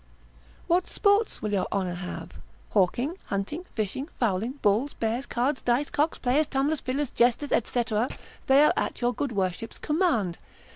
What 0.65 0.87
sport 0.87 1.43
will 1.43 1.51
your 1.53 1.67
honour 1.71 1.93
have? 1.93 2.31
hawking, 2.71 3.17
hunting, 3.25 3.65
fishing, 3.75 4.09
fowling, 4.19 4.53
bulls, 4.63 4.95
bears, 4.95 5.27
cards, 5.27 5.61
dice, 5.61 5.91
cocks, 5.91 6.17
players, 6.17 6.47
tumblers, 6.47 6.81
fiddlers, 6.81 7.11
jesters, 7.11 7.51
&c., 7.65 7.83
they 8.47 8.63
are 8.63 8.73
at 8.75 9.01
your 9.01 9.13
good 9.13 9.31
worship's 9.31 9.77
command. 9.77 10.39